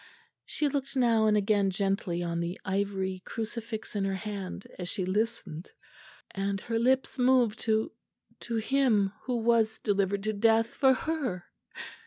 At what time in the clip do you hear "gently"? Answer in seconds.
1.69-2.23